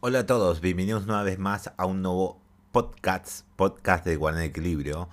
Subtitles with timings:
[0.00, 2.40] Hola a todos, bienvenidos una vez más a un nuevo
[2.70, 5.08] podcast, podcast de Guardia Equilibrio,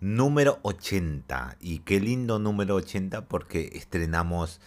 [0.00, 1.56] número 80.
[1.58, 4.60] Y qué lindo número 80 porque estrenamos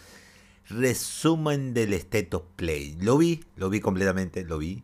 [0.70, 2.98] resumen del State Play.
[3.00, 4.82] Lo vi, lo vi completamente, lo vi.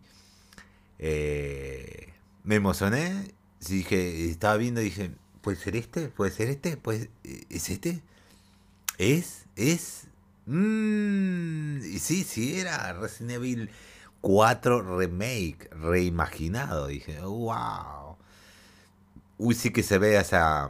[0.99, 2.13] Eh,
[2.43, 3.33] me emocioné,
[3.67, 5.09] dije, estaba viendo y dije,
[5.41, 6.09] ¿puede ser este?
[6.09, 6.77] ¿Puede ser este?
[6.77, 7.09] ¿Puede,
[7.49, 8.04] ¿Es este?
[8.99, 9.47] ¿Es?
[9.55, 10.09] ¿Es?
[10.45, 13.71] Mmm, sí, sí, era Resident Evil
[14.25, 16.88] 4 Remake, reimaginado.
[16.88, 18.17] Dije, wow.
[19.38, 20.67] Uy, sí que se ve esa...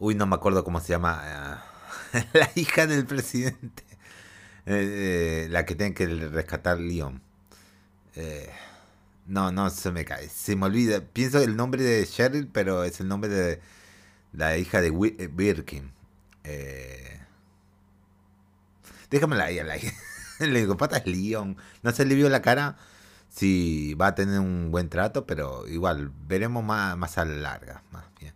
[0.00, 1.62] Uy, no me acuerdo cómo se llama.
[2.32, 3.84] la hija del presidente.
[4.66, 7.22] Eh, eh, la que tiene que rescatar Leon.
[8.16, 8.50] Eh,
[9.28, 10.28] no, no se me cae.
[10.28, 11.00] Se me olvida.
[11.02, 13.60] Pienso el nombre de Cheryl, pero es el nombre de
[14.32, 15.92] la hija de Birkin.
[19.08, 19.76] déjamela ahí a la
[20.46, 21.56] le digo, patas Leon.
[21.82, 22.76] No se le vio la cara
[23.28, 27.82] si va a tener un buen trato, pero igual, veremos más, más a la larga.
[27.92, 28.34] Más bien.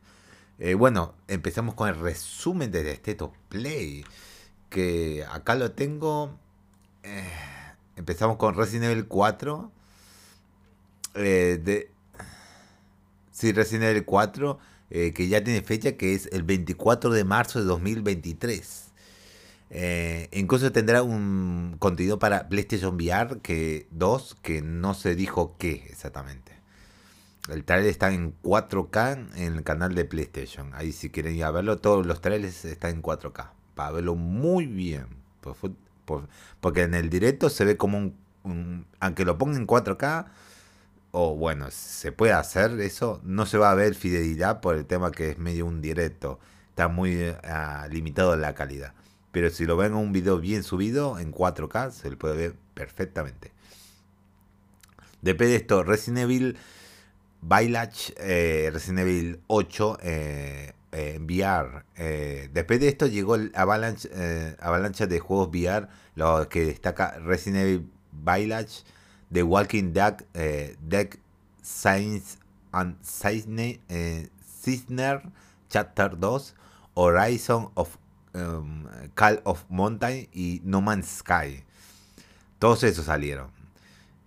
[0.58, 4.04] Eh, bueno, empezamos con el resumen de Esteto Play.
[4.70, 6.38] Que acá lo tengo.
[7.02, 7.28] Eh,
[7.96, 9.72] empezamos con Resident Evil 4.
[11.14, 11.90] Eh,
[13.30, 14.58] sí, Resident Evil 4.
[14.90, 18.92] que ya tiene fecha que es el 24 de marzo de 2023.
[19.70, 25.86] Eh, incluso tendrá un contenido para PlayStation VR que 2 que no se dijo qué
[25.88, 26.52] exactamente.
[27.48, 30.72] El trailer está en 4K en el canal de PlayStation.
[30.74, 33.50] Ahí si quieren ir a verlo, todos los trailers están en 4K.
[33.74, 35.06] Para verlo muy bien.
[36.60, 38.12] porque en el directo se ve como
[38.44, 40.26] un, Aunque lo pongan en 4K,
[41.10, 45.10] o bueno, se puede hacer eso, no se va a ver fidelidad por el tema
[45.10, 46.40] que es medio un directo.
[46.70, 48.94] Está muy uh, limitado la calidad.
[49.34, 52.54] Pero si lo ven en un video bien subido, en 4K, se le puede ver
[52.72, 53.50] perfectamente.
[55.22, 56.56] Después de esto, Resident Evil
[57.42, 61.82] Village, eh, Resident Evil 8 eh, eh, VR.
[62.52, 64.08] después de esto llegó el avalanche,
[64.60, 68.84] avalancha de juegos VR, lo que destaca Resident Evil Village,
[69.32, 70.24] The Walking Dead,
[70.80, 71.18] Deck
[71.60, 72.38] Science
[72.70, 73.80] and Cisner,
[75.70, 76.54] Chapter 2,
[76.94, 77.98] Horizon of
[78.34, 81.64] um, Call of Mountain y No Man's Sky.
[82.58, 83.48] Todos esos salieron.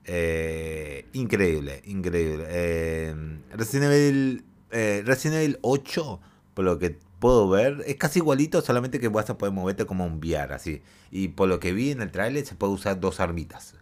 [0.06, 2.46] Eh, increíble, increíble.
[2.48, 6.20] Eh, Resident, Evil, eh, Resident Evil 8,
[6.54, 10.06] por lo que puedo ver, es casi igualito, solamente que vas a poder moverte como
[10.06, 10.82] un VR, así.
[11.12, 13.76] Y por lo que vi en el trailer, se puede usar dos armitas.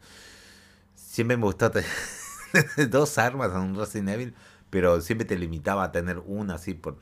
[0.95, 1.89] Siempre me gustó tener
[2.89, 4.35] dos armas en un Resident Evil,
[4.69, 6.97] pero siempre te limitaba a tener una así por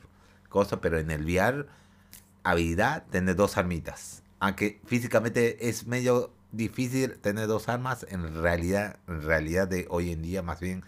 [0.48, 1.66] cosa, pero en el VR
[2.44, 4.22] habilidad tener dos armitas.
[4.38, 10.22] Aunque físicamente es medio difícil tener dos armas, en realidad, en realidad de hoy en
[10.22, 10.84] día más bien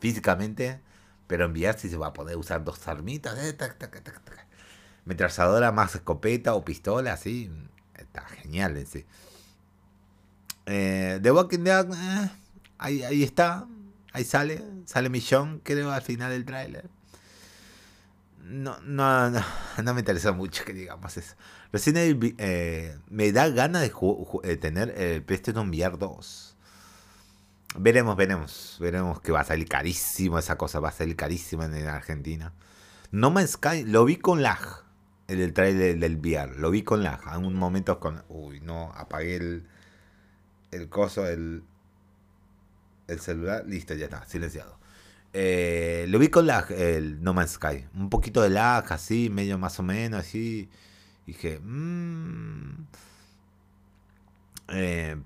[0.00, 0.80] físicamente,
[1.26, 3.38] pero en VR sí se va a poder usar dos armitas.
[3.38, 3.56] Eh,
[5.04, 7.50] Metralladora más escopeta o pistola, así.
[7.94, 9.04] Está genial en sí.
[10.66, 12.30] Eh, The Walking Dead, eh,
[12.78, 13.68] ahí, ahí está.
[14.12, 14.64] Ahí sale.
[14.86, 16.95] Sale Millón, creo, al final del tráiler
[18.46, 19.40] no, no, no,
[19.82, 21.34] no me interesa mucho que digamos eso.
[21.72, 21.96] Recién
[22.38, 26.56] eh, me da ganas de tener el PlayStation VR 2.
[27.78, 31.86] Veremos, veremos, veremos que va a salir carísimo esa cosa, va a salir carísima en
[31.86, 32.52] Argentina.
[33.10, 34.84] No Man's Sky, lo vi con lag
[35.28, 37.20] en el trailer del VR, lo vi con lag.
[37.34, 39.68] En un momento con, uy, no, apagué el,
[40.70, 41.64] el coso, el,
[43.08, 44.78] el celular, listo, ya está, silenciado.
[45.38, 47.84] Eh, lo vi con lag, el No Man's Sky.
[47.94, 50.70] Un poquito de lag, así, medio más o menos, así.
[51.26, 52.86] dije, mmm.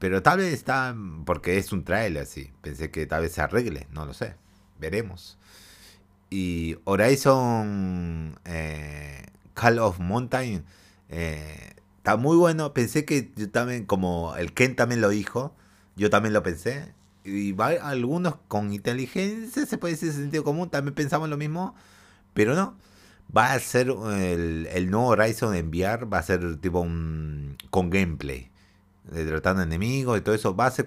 [0.00, 2.50] pero tal vez está, porque es un trailer así.
[2.60, 4.34] Pensé que tal vez se arregle, no lo sé.
[4.80, 5.38] Veremos.
[6.28, 10.64] Y Horizon eh, Call of Mountain
[11.08, 12.74] está muy bueno.
[12.74, 15.54] Pensé que yo también, como el Ken también lo dijo,
[15.94, 16.92] yo también lo pensé
[17.30, 21.74] y va, algunos con inteligencia, se puede decir sentido común, también pensamos lo mismo,
[22.34, 22.76] pero no.
[23.34, 27.88] Va a ser el, el nuevo Horizon en VR, va a ser tipo un con
[27.88, 28.50] gameplay,
[29.04, 30.56] derrotando enemigos y todo eso.
[30.56, 30.86] Va a ser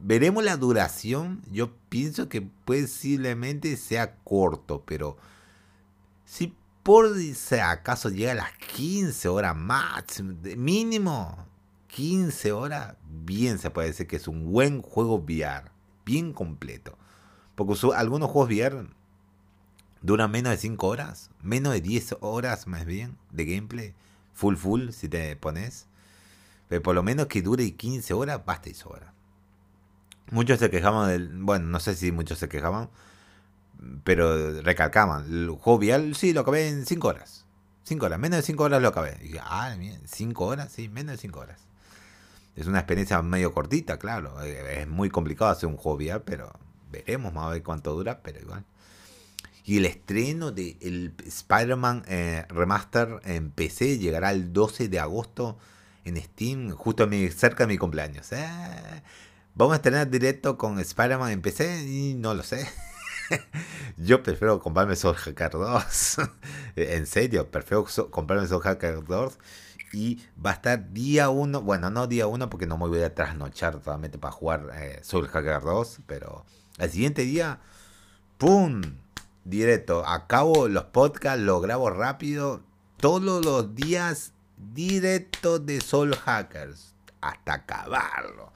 [0.00, 1.42] Veremos la duración.
[1.50, 5.16] Yo pienso que posiblemente sea corto, pero
[6.24, 6.54] si
[6.84, 11.36] por si acaso llega a las 15 horas máximo, mínimo,
[11.88, 15.70] 15 horas, bien se puede decir que es un buen juego VR,
[16.04, 16.96] bien completo.
[17.54, 18.86] Porque algunos juegos VR
[20.02, 23.94] duran menos de 5 horas, menos de 10 horas más bien de gameplay,
[24.32, 25.86] full full si te pones.
[26.68, 29.12] Pero por lo menos que dure 15 horas, basta y sobra.
[30.30, 31.30] muchos se quejaban del.
[31.42, 32.90] Bueno, no sé si muchos se quejaban,
[34.04, 35.24] pero recalcaban.
[35.24, 37.46] El juego vial, sí, lo acabé en 5 horas.
[37.84, 39.16] 5 horas, menos de 5 horas lo acabé.
[39.20, 39.74] Y dije, ah,
[40.04, 41.68] 5 horas, sí, menos de 5 horas.
[42.58, 44.42] Es una experiencia medio cortita, claro.
[44.42, 46.52] Eh, es muy complicado hacer un juego vial, pero
[46.90, 48.64] veremos, vamos a ver cuánto dura, pero igual.
[49.64, 55.56] Y el estreno de el Spider-Man eh, Remaster en PC llegará el 12 de agosto
[56.04, 58.32] en Steam, justo cerca de mi cumpleaños.
[58.32, 59.02] Eh,
[59.54, 62.68] vamos a estrenar directo con Spider-Man en PC y no lo sé.
[63.96, 66.16] Yo prefiero comprarme Soul Hacker 2.
[66.76, 69.38] en serio, prefiero comprarme Soul Hacker 2.
[69.92, 71.62] Y va a estar día 1.
[71.62, 75.28] Bueno, no día 1 porque no me voy a trasnochar totalmente para jugar eh, Soul
[75.28, 76.00] Hacker 2.
[76.06, 76.44] Pero
[76.78, 77.60] el siguiente día,
[78.36, 78.82] ¡pum!
[79.48, 80.06] directo.
[80.06, 82.62] Acabo los podcasts, lo grabo rápido.
[82.98, 86.94] Todos los días directo de Soul Hackers.
[87.20, 88.52] Hasta acabarlo.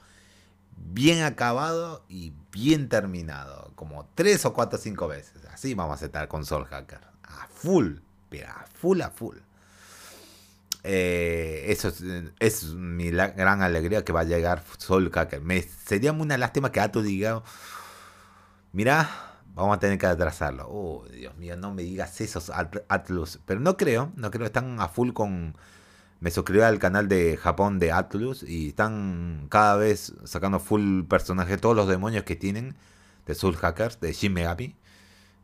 [0.75, 3.71] Bien acabado y bien terminado.
[3.75, 5.45] Como tres o cuatro o cinco veces.
[5.51, 7.01] Así vamos a estar con Soul Hacker.
[7.23, 7.97] A full.
[8.45, 9.37] a full a full.
[10.83, 11.93] Eh, eso
[12.39, 15.41] es, mi gran alegría que va a llegar Soul Hacker.
[15.41, 17.43] Me sería una lástima que Ato diga,
[18.73, 19.09] mira,
[19.55, 20.67] Vamos a tener que atrasarlo.
[20.67, 23.39] Oh, Dios mío, no me digas esos Atlus.
[23.45, 24.47] Pero no creo, no creo.
[24.47, 25.55] Están a full con...
[26.19, 31.59] Me suscribí al canal de Japón de Atlus y están cada vez sacando full personajes,
[31.59, 32.75] todos los demonios que tienen
[33.25, 34.75] de Soul Hackers, de Shin Megami.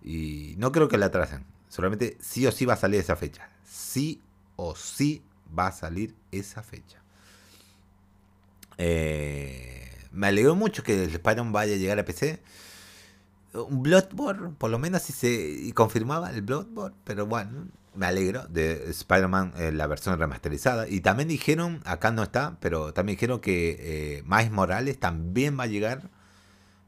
[0.02, 1.46] Y no creo que le atrasen.
[1.68, 3.50] Solamente sí o sí va a salir esa fecha.
[3.64, 4.22] Sí
[4.56, 5.24] o sí
[5.58, 7.02] va a salir esa fecha.
[8.78, 12.42] Eh, me alegro mucho que el Spider-Man vaya a llegar a PC
[13.54, 18.90] un Bloodborne, por lo menos si se confirmaba el Bloodborne, pero bueno, me alegro de
[18.90, 20.88] Spider-Man, eh, la versión remasterizada.
[20.88, 23.78] Y también dijeron, acá no está, pero también dijeron que
[24.20, 26.10] eh, Miles Morales también va a llegar.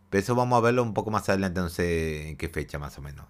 [0.09, 2.97] Pero eso vamos a verlo un poco más adelante, no sé en qué fecha más
[2.97, 3.25] o menos.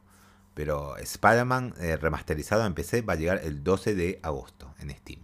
[0.62, 5.20] Pero Spider-Man eh, remasterizado en PC va a llegar el 12 de agosto en Steam.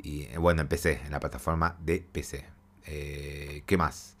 [0.00, 2.44] Y eh, bueno, en PC, en la plataforma de PC.
[2.84, 4.14] ¿Qué más?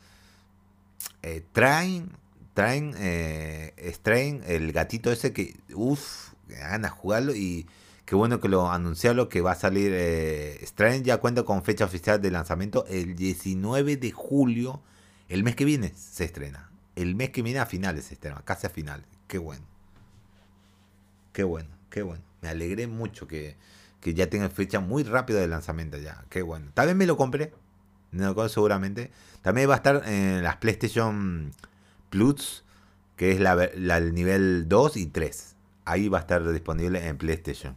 [1.22, 1.44] Eh,
[3.92, 7.68] Strain, el gatito ese que, uff, ganas jugarlo y
[8.04, 9.92] qué bueno que lo anunciaron que va a salir.
[9.94, 10.66] Eh,
[11.04, 14.82] ya cuenta con fecha oficial de lanzamiento el 19 de julio,
[15.28, 16.72] el mes que viene se estrena.
[16.96, 19.06] El mes que viene a finales se estrena, casi a finales.
[19.28, 19.77] Qué bueno.
[21.38, 22.24] Qué bueno, qué bueno.
[22.42, 23.54] Me alegré mucho que,
[24.00, 26.24] que ya tenga fecha muy rápida de lanzamiento ya.
[26.30, 26.72] Qué bueno.
[26.74, 27.52] También me lo compré.
[28.10, 29.12] No, seguramente.
[29.40, 31.52] También va a estar en las PlayStation
[32.10, 32.64] Plus,
[33.14, 35.54] que es la, el nivel 2 y 3.
[35.84, 37.76] Ahí va a estar disponible en PlayStation.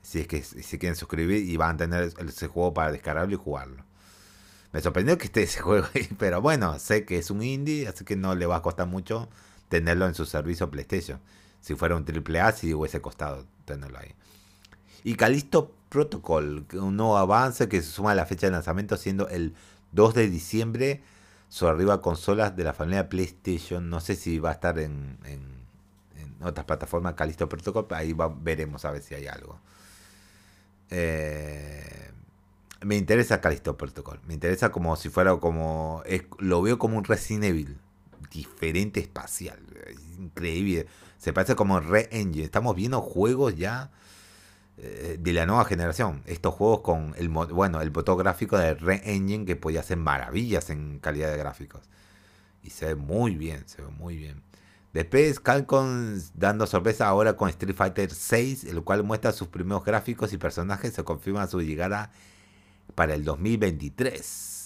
[0.00, 3.36] Si es que si quieren suscribir y van a tener ese juego para descargarlo y
[3.36, 3.84] jugarlo.
[4.72, 8.06] Me sorprendió que esté ese juego ahí, pero bueno, sé que es un indie, así
[8.06, 9.28] que no le va a costar mucho
[9.68, 11.20] tenerlo en su servicio PlayStation.
[11.60, 14.14] Si fuera un AAA, si hubiese costado tenerlo ahí.
[15.04, 19.28] Y Callisto Protocol, un nuevo avance que se suma a la fecha de lanzamiento siendo
[19.28, 19.54] el
[19.92, 21.02] 2 de diciembre
[21.48, 23.90] sobre arriba consolas de la familia PlayStation.
[23.90, 25.60] No sé si va a estar en, en,
[26.42, 29.60] otras plataformas Calisto Protocol, ahí veremos a ver si hay algo.
[30.88, 32.10] Eh,
[32.82, 34.20] me interesa Calisto Protocol.
[34.26, 36.02] Me interesa como si fuera como.
[36.38, 37.78] lo veo como un Resident Evil.
[38.30, 39.58] Diferente espacial.
[40.18, 40.86] Increíble.
[41.20, 42.44] Se parece como Re Engine.
[42.44, 43.90] Estamos viendo juegos ya
[44.78, 46.22] eh, de la nueva generación.
[46.24, 50.98] Estos juegos con el bueno, el motor gráfico de Re-Engine que podía hacer maravillas en
[51.00, 51.82] calidad de gráficos.
[52.62, 54.42] Y se ve muy bien, se ve muy bien.
[54.94, 60.32] Después Calcom dando sorpresa ahora con Street Fighter 6, el cual muestra sus primeros gráficos
[60.32, 62.10] y personajes, se confirma su llegada
[62.94, 64.59] para el 2023.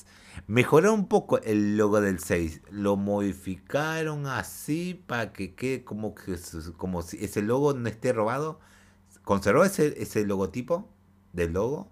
[0.47, 6.37] Mejoró un poco el logo del 6, lo modificaron así para que quede como que
[6.77, 8.61] como si ese logo no esté robado.
[9.25, 10.89] Conservó ese, ese logotipo
[11.33, 11.89] del logo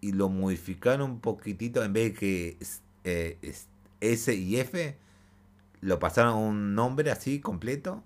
[0.00, 2.58] y lo modificaron un poquitito en vez de que
[3.04, 3.54] eh,
[4.00, 4.98] S y F
[5.80, 8.02] lo pasaron a un nombre así completo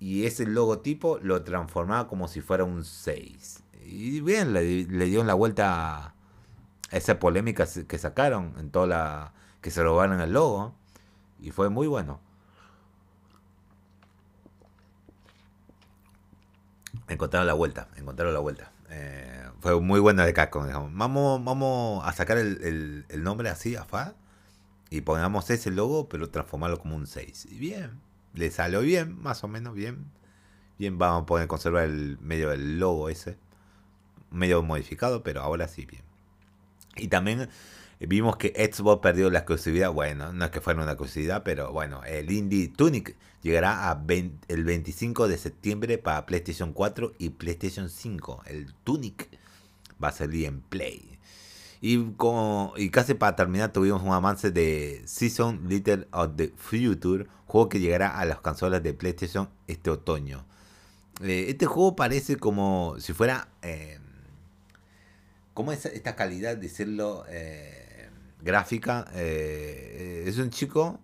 [0.00, 3.64] y ese logotipo lo transformaba como si fuera un 6.
[3.84, 6.14] Y bien, le, dieron la vuelta
[6.90, 10.74] esa polémica que sacaron en toda la que se robaron el logo
[11.40, 12.20] y fue muy bueno.
[17.08, 18.70] encontraron la vuelta, encontraron la vuelta.
[18.90, 24.14] Eh, fue muy buena de casco Vamos, vamos a sacar el, nombre así, AFA,
[24.90, 27.46] y pongamos ese logo, pero transformarlo como un 6.
[27.50, 28.00] Y bien,
[28.34, 30.06] le salió bien, más o menos bien.
[30.78, 33.36] Bien, vamos a poder conservar el medio del logo ese.
[34.30, 36.02] Medio modificado, pero ahora sí, bien.
[36.98, 37.48] Y también
[38.00, 39.92] Vimos que Xbox perdió la exclusividad.
[39.92, 44.00] Bueno, no es que fuera una exclusividad, pero bueno, el Indie Tunic llegará a
[44.48, 48.42] el 25 de septiembre para PlayStation 4 y PlayStation 5.
[48.46, 49.28] El Tunic
[50.02, 51.18] va a salir en Play.
[51.80, 57.26] Y, como, y casi para terminar tuvimos un avance de Season Little of the Future,
[57.46, 60.44] juego que llegará a las consolas de PlayStation este otoño.
[61.20, 63.48] Eh, este juego parece como si fuera...
[63.62, 63.98] Eh,
[65.58, 67.24] como es esta calidad, de decirlo...
[67.28, 68.08] Eh,
[68.40, 69.08] gráfica.
[69.14, 71.00] Eh, es un chico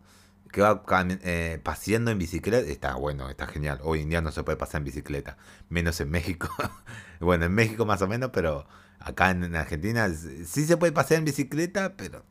[0.53, 0.85] que va
[1.25, 2.71] eh, paseando en bicicleta.
[2.71, 3.81] Está bueno, está genial.
[3.83, 5.39] Hoy en día no se puede pasar en bicicleta,
[5.71, 6.49] menos en México.
[7.19, 8.65] bueno, en México más o menos, pero
[9.01, 12.25] acá en, Argentina sí se puede pasear en bicicleta, pero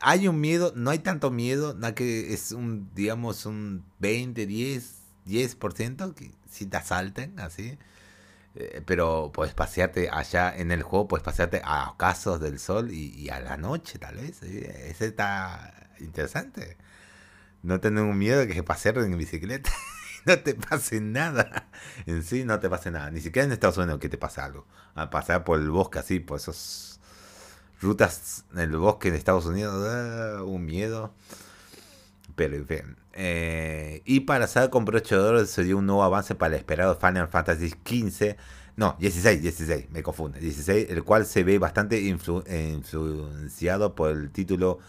[0.00, 4.94] hay un miedo, no hay tanto miedo, nada que es un, digamos, un 20, 10,
[5.26, 7.76] 10% que si te asalten, así.
[8.56, 13.28] Eh, pero puedes pasearte allá en el juego, puedes pasearte a ocasos del sol y,
[13.30, 14.42] a la noche, tal vez.
[14.42, 16.76] Ese está interesante.
[17.62, 19.70] No tener un miedo de que pasear en bicicleta
[20.26, 21.68] no te pase nada.
[22.06, 23.10] En sí, no te pase nada.
[23.10, 24.66] Ni siquiera en Estados Unidos que te pase algo.
[24.94, 27.00] A pasar por el bosque así, por esas
[27.80, 31.12] rutas en el bosque en Estados Unidos, ah, un miedo.
[32.34, 32.96] Pero en fin.
[33.12, 37.28] Eh, y para saber con de se dio un nuevo avance para el esperado Final
[37.28, 38.36] Fantasy XV.
[38.76, 40.40] No, 16, 16, me confunde.
[40.40, 44.80] 16, el cual se ve bastante influenciado por el título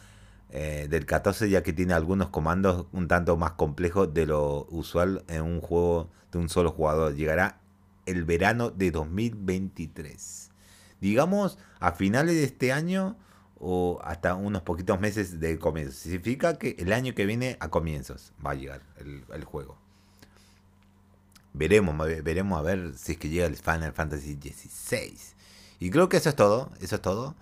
[0.50, 5.24] eh, del 14, ya que tiene algunos comandos un tanto más complejos de lo usual
[5.28, 7.14] en un juego de un solo jugador.
[7.14, 7.60] Llegará
[8.08, 10.50] el verano de 2023.
[11.00, 13.18] Digamos, a finales de este año
[13.60, 15.94] o hasta unos poquitos meses de comienzo.
[15.94, 19.78] Significa que el año que viene a comienzos va a llegar el, juego.
[21.54, 25.18] Veremos, veremos a ver si es que llega el Final Fantasy XVI.
[25.80, 27.36] Y creo que eso es todo, eso es todo.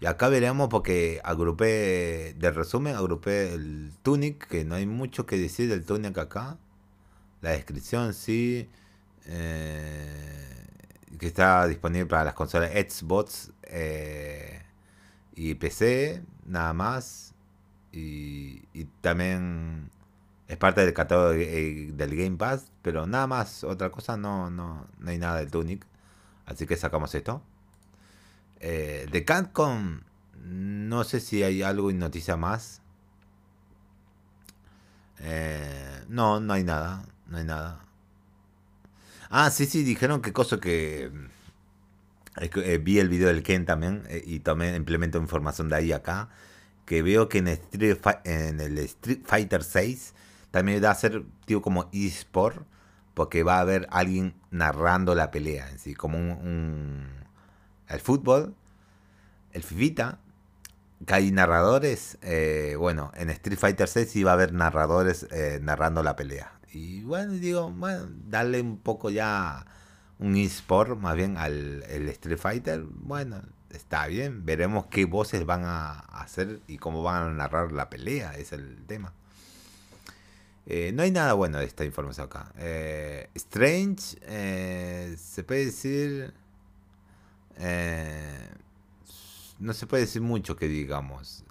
[0.00, 5.36] Y acá veremos porque agrupé, de resumen, agrupé el Tunic, que no hay mucho que
[5.36, 6.56] decir del Tunic acá.
[7.40, 8.68] La descripción sí,
[9.26, 10.66] eh,
[11.18, 13.50] que está disponible para las consolas Xbox.
[13.64, 14.57] Eh,
[15.38, 17.32] y PC, nada más.
[17.92, 18.62] Y,
[19.00, 19.90] también
[20.48, 25.10] es parte del catálogo del Game Pass, pero nada más, otra cosa, no, no, no
[25.10, 25.86] hay nada del Tunic.
[26.44, 27.42] Así que sacamos esto.
[28.60, 30.00] Eh, de Capcom,
[30.42, 32.82] no sé si hay algo y noticia más.
[35.20, 37.84] Eh, no, no hay nada, no hay nada.
[39.30, 41.12] Ah, sí, sí, dijeron que cosa que
[42.40, 46.28] eh, vi el video del Ken también eh, y también implemento información de ahí acá.
[46.84, 50.14] Que veo que en, Street en el Street Fighter 6
[50.50, 52.66] también va a ser tipo como eSport.
[53.14, 55.94] Porque va a haber alguien narrando la pelea en sí.
[55.94, 57.08] Como un,
[57.88, 58.54] el fútbol,
[59.50, 60.20] el Fifita,
[61.04, 62.16] que hay narradores.
[62.22, 65.26] Eh, bueno, en Street Fighter 6 sí va a haber narradores
[65.60, 66.52] narrando la pelea.
[66.72, 69.66] Y bueno, digo, bueno, darle un poco ya
[70.18, 74.44] un eSport más bien al el Street Fighter, bueno, está bien.
[74.44, 78.84] Veremos qué voces van a hacer y cómo van a narrar la pelea, es el
[78.86, 79.12] tema.
[80.66, 82.52] Eh, no hay nada bueno de esta información acá.
[82.58, 86.34] Eh, Strange, eh, se puede decir...
[89.58, 91.44] no se puede decir mucho que digamos.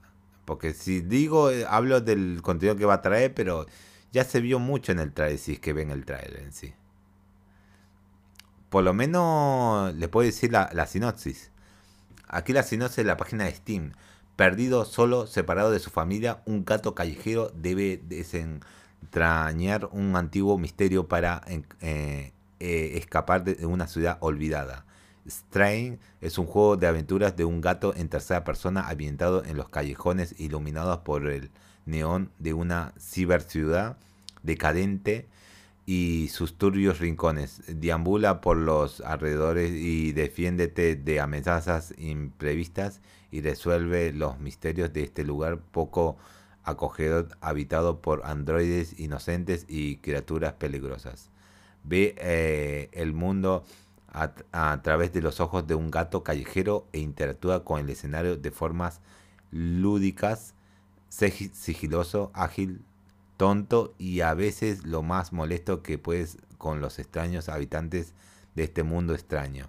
[0.45, 3.65] Porque si digo, hablo del contenido que va a traer, pero
[4.11, 6.73] ya se vio mucho en el trailer, si es que ven el trailer en sí
[8.69, 11.51] por lo menos le puedo decir la, sinopsis.
[12.27, 13.93] Aquí la sinopsis de la página de Steam.
[14.35, 21.41] Perdido, solo, separado de su familia, un gato callejero debe desentrañar un antiguo misterio para
[21.47, 24.85] eh, eh, escapar de una ciudad olvidada.
[25.27, 29.69] Strain es un juego de aventuras de un gato en tercera persona ambientado en los
[29.69, 31.51] callejones iluminados por el
[31.85, 33.97] neón de una ciberciudad
[34.43, 35.27] decadente
[35.87, 37.63] y sus turbios rincones.
[37.67, 42.99] Deambula por los alrededores y defiéndete de amenazas imprevistas
[43.31, 46.17] y resuelve los misterios de este lugar poco
[46.63, 51.31] acogedor habitado por androides inocentes y criaturas peligrosas.
[51.85, 53.63] Ve eh, el mundo
[54.09, 58.35] a, a, través de los ojos de un gato callejero e interactúa con el escenario
[58.35, 58.99] de formas
[59.51, 60.53] lúdicas,
[61.07, 62.81] sigiloso, ágil,
[63.37, 68.13] tonto y a veces lo más molesto que puedes con los extraños habitantes
[68.55, 69.67] de este mundo extraño.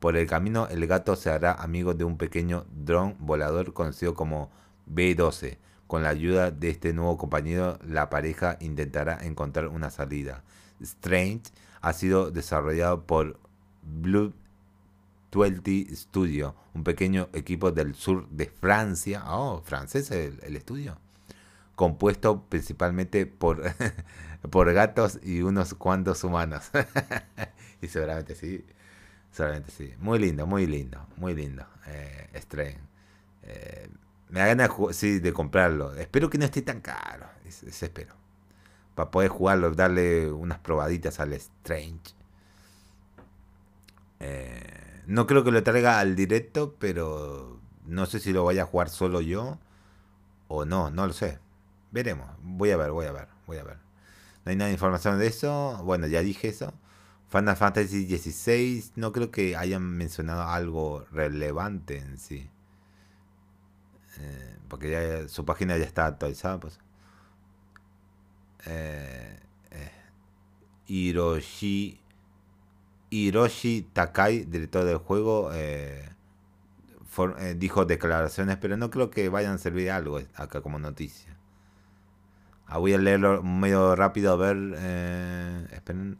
[0.00, 4.50] Por el camino el gato se hará amigo de un pequeño dron volador conocido como
[4.92, 5.58] B12.
[5.86, 10.42] Con la ayuda de este nuevo compañero, la pareja intentará encontrar una salida.
[10.80, 11.42] Strange
[11.82, 13.38] ha sido desarrollado por
[13.82, 14.32] Blue
[15.30, 19.24] 20 Studio, un pequeño equipo del sur de Francia.
[19.26, 20.98] Oh, francés el, el estudio.
[21.74, 23.62] Compuesto principalmente por,
[24.50, 26.70] por gatos y unos cuantos humanos.
[27.82, 28.64] y seguramente sí.
[29.30, 29.92] Seguramente sí.
[29.98, 31.66] Muy lindo, muy lindo, muy lindo.
[31.86, 32.78] Eh, Strain.
[33.42, 33.88] Eh,
[34.28, 35.94] me da ganas sí, de comprarlo.
[35.94, 37.26] Espero que no esté tan caro.
[37.44, 38.14] Espero.
[38.94, 42.14] Para poder jugarlo, darle unas probaditas al Strange.
[44.20, 48.66] Eh, no creo que lo traiga al directo, pero no sé si lo vaya a
[48.66, 49.58] jugar solo yo
[50.48, 51.38] o no, no lo sé.
[51.94, 52.28] Veremos.
[52.42, 53.76] Voy a ver, voy a ver, voy a ver.
[54.44, 55.80] No hay nada de información de eso.
[55.84, 56.74] Bueno, ya dije eso.
[57.28, 62.50] Final Fantasy XVI, no creo que hayan mencionado algo relevante en sí.
[64.18, 66.80] Eh, porque ya su página ya está actualizada, pues.
[68.66, 69.38] Eh,
[69.70, 69.92] eh,
[70.88, 72.00] Hiroshi,
[73.10, 76.08] Hiroshi Takai, director del juego, eh,
[77.06, 81.33] for, dijo declaraciones, pero no creo que vayan a servir algo acá como noticia.
[82.78, 84.56] Voy a leerlo medio rápido a ver.
[84.76, 86.18] Eh, esperen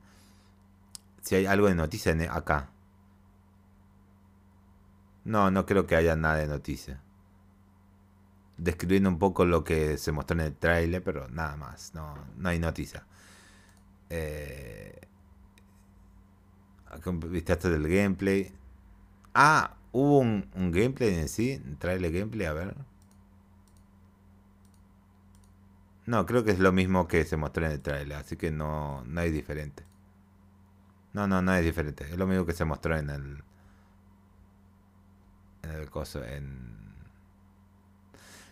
[1.23, 2.71] si hay algo de noticia en, acá.
[5.25, 7.01] No, no creo que haya nada de noticia.
[8.57, 11.95] Describiendo un poco lo que se mostró en el trailer, pero nada más.
[11.95, 13.07] No, no hay noticia.
[14.11, 15.01] Eh,
[17.07, 18.53] un vistazo del gameplay.
[19.35, 21.61] Ah, hubo un, un gameplay en sí.
[21.79, 22.77] Trailer gameplay, a ver.
[26.07, 29.03] No, creo que es lo mismo que se mostró en el trailer, así que no,
[29.07, 29.85] no hay diferente.
[31.15, 32.05] No, no, no es diferente.
[32.05, 33.45] Es lo mismo que se mostró en el.
[35.63, 36.23] En el coso.
[36.25, 36.75] En.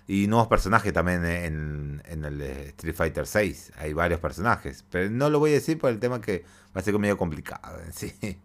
[0.06, 3.72] Y nuevos personajes también en, en el Street Fighter 6.
[3.76, 4.84] Hay varios personajes.
[4.90, 6.44] Pero no lo voy a decir por el tema que
[6.74, 7.78] va a ser medio complicado.
[7.92, 8.12] ¿sí?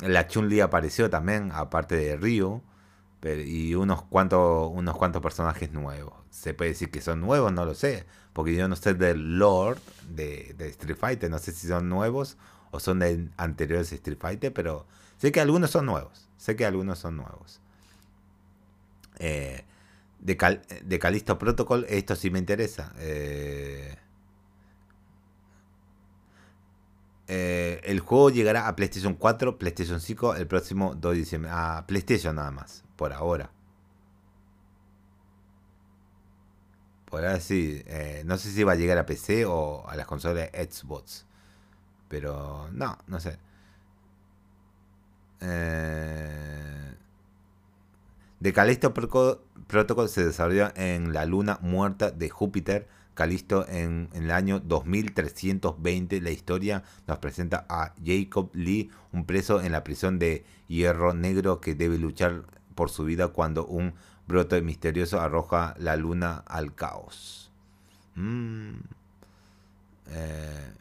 [0.00, 2.62] La Chun-Li apareció también, aparte de Ryu.
[3.20, 6.14] Pero, y unos cuantos, unos cuantos personajes nuevos.
[6.30, 8.06] Se puede decir que son nuevos, no lo sé.
[8.32, 11.30] Porque yo no sé del Lord de, de Street Fighter.
[11.30, 12.36] No sé si son nuevos
[12.70, 16.28] o son de anteriores Street Fighter, pero sé que algunos son nuevos.
[16.36, 17.60] Sé que algunos son nuevos.
[19.18, 19.64] Eh,
[20.20, 22.92] de, Cal de Calisto Protocol, esto sí me interesa.
[22.98, 23.96] Eh,
[27.28, 31.50] eh, el juego llegará a PlayStation 4, PlayStation 5 el próximo 2 de diciembre.
[31.52, 33.50] A PlayStation nada más, por ahora.
[37.04, 37.82] Por ahora sí.
[38.24, 41.26] No sé si va a llegar a PC o a las consolas Xbox.
[42.08, 43.38] Pero no, no sé.
[45.40, 46.94] Eh,
[48.40, 52.88] de Calisto Protocol se desarrolló en la luna muerta de Júpiter.
[53.18, 56.20] Calisto en, el año 2320.
[56.20, 61.60] La historia nos presenta a Jacob Lee, un preso en la prisión de Hierro Negro
[61.60, 62.44] que debe luchar
[62.76, 63.94] por su vida cuando un
[64.28, 67.50] brote misterioso arroja la luna al caos.
[68.14, 68.76] Mm.
[70.10, 70.72] Eh,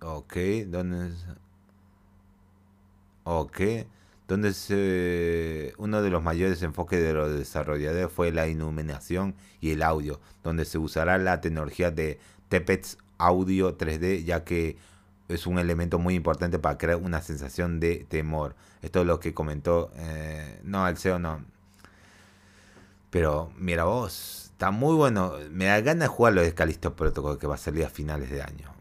[0.00, 1.24] Ok, ¿dónde es?
[3.22, 3.60] Ok,
[4.28, 9.82] donde se, uno de los mayores enfoques de los desarrolladores fue la iluminación y el
[9.82, 14.76] audio, donde se usará la tecnología de TPEX Audio 3D, ya que
[15.28, 18.54] es un elemento muy importante para crear una sensación de temor.
[18.82, 21.44] Esto es lo que comentó, eh, no, el CEO no.
[23.10, 25.34] Pero mira vos, está muy bueno.
[25.50, 28.30] Me da ganas de jugar lo de Callisto Protocol que va a salir a finales
[28.30, 28.72] de año.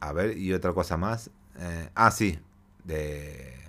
[0.00, 1.30] A ver, y otra cosa más.
[1.58, 2.38] Eh, ah, sí.
[2.84, 3.61] De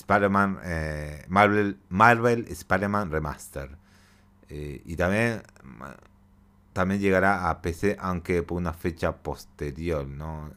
[0.00, 0.60] Spider-Man.
[0.64, 3.76] Eh, Marvel, Marvel Spider-Man Remaster.
[4.48, 5.42] Eh, y también.
[6.72, 10.50] También llegará a PC, aunque por una fecha posterior, ¿no?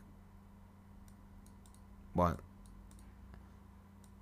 [2.13, 2.37] Bueno.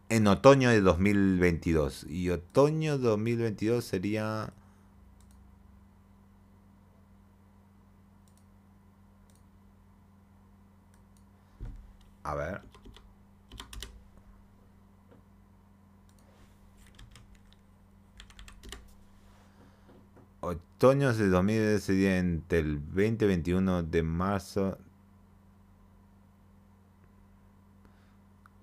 [0.09, 2.05] En otoño de 2022.
[2.09, 4.53] Y otoño de 2022 sería.
[12.23, 12.70] A ver.
[20.41, 24.77] Otoño de 2000 sería entre el 20 y 21 de marzo.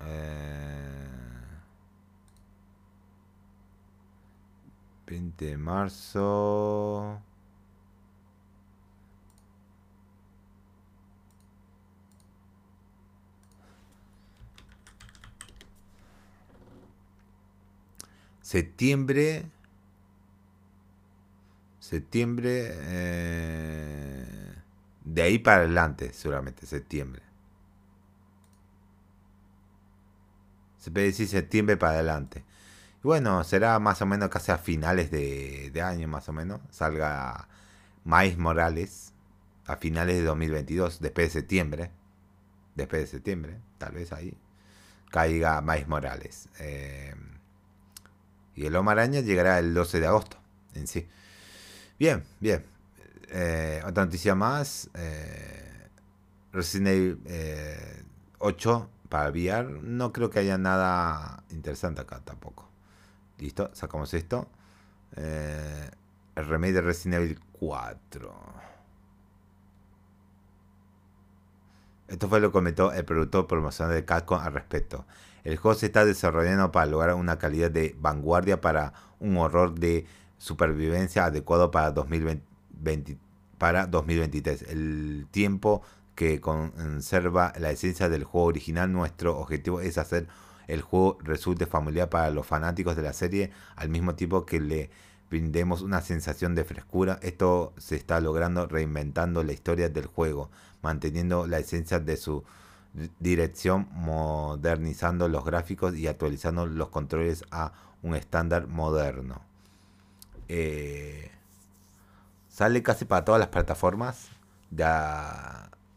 [0.01, 1.07] Eh,
[5.07, 7.21] 20 de marzo.
[18.49, 19.45] septiembre,
[21.89, 24.53] septiembre, eh,
[25.03, 27.23] de ahí para adelante, seguramente, septiembre.
[30.77, 32.43] Se puede decir septiembre para adelante.
[33.03, 36.61] Y bueno, será más o menos casi a finales de, de año, más o menos.
[36.69, 37.47] Salga
[38.03, 39.13] Maíz Morales
[39.65, 41.91] a finales de 2022, después de septiembre.
[42.75, 44.37] Después de septiembre, tal vez ahí.
[45.09, 46.49] Caiga Maíz Morales.
[46.59, 47.15] Eh,
[48.55, 50.37] y el Araña llegará el 12 de agosto
[50.75, 51.07] en sí.
[51.99, 52.65] Bien, bien.
[53.27, 54.89] Eh, otra noticia más.
[54.93, 55.89] Eh,
[56.53, 57.21] Resident Evil
[58.39, 59.81] 8 para VR.
[59.81, 62.69] No creo que haya nada interesante acá tampoco.
[63.37, 64.47] Listo, sacamos esto.
[65.17, 65.89] Eh,
[66.35, 68.33] el remake de Resident Evil 4.
[72.07, 75.05] Esto fue lo que comentó el productor promocional de Capcom al respecto.
[75.43, 80.05] El juego se está desarrollando para lograr una calidad de vanguardia para un horror de
[80.39, 83.17] supervivencia adecuado para 2020,
[83.59, 84.63] para 2023.
[84.63, 85.83] El tiempo
[86.15, 90.27] que conserva la esencia del juego original, nuestro objetivo es hacer
[90.67, 94.89] el juego resulte familiar para los fanáticos de la serie, al mismo tiempo que le
[95.29, 97.19] brindemos una sensación de frescura.
[97.23, 102.43] Esto se está logrando reinventando la historia del juego, manteniendo la esencia de su
[103.19, 107.73] dirección, modernizando los gráficos y actualizando los controles a
[108.03, 109.48] un estándar moderno.
[110.49, 111.31] Eh,
[112.49, 114.29] sale casi para todas las plataformas
[114.71, 114.83] de,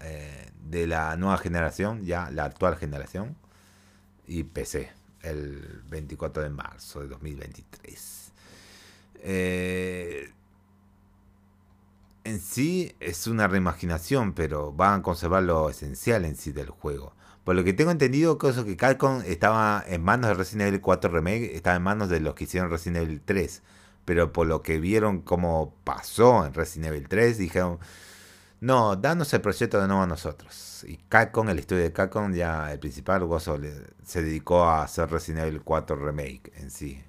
[0.01, 3.37] eh, de la nueva generación, ya la actual generación
[4.27, 8.33] y PC el 24 de marzo de 2023.
[9.25, 10.33] Eh,
[12.25, 17.15] en sí es una reimaginación, pero van a conservar lo esencial en sí del juego.
[17.45, 21.11] Por lo que tengo entendido, eso que Capcom estaba en manos de Resident Evil 4
[21.11, 23.63] Remake, estaba en manos de los que hicieron Resident Evil 3.
[24.05, 27.79] Pero por lo que vieron cómo pasó en Resident Evil 3, dijeron,
[28.63, 30.85] no, danos el proyecto de nuevo a nosotros.
[30.87, 33.59] Y Capcom, el estudio de Capcom, ya el principal gozo
[34.05, 37.03] se dedicó a hacer Resident Evil 4 Remake en sí.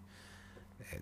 [0.91, 1.01] Eh,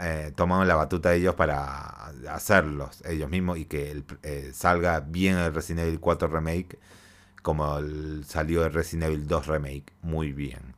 [0.00, 5.36] eh, tomaron la batuta de ellos para hacerlos ellos mismos y que eh, salga bien
[5.36, 6.78] el Resident Evil 4 Remake
[7.42, 7.78] como
[8.24, 9.92] salió el Resident Evil 2 Remake.
[10.02, 10.74] Muy bien.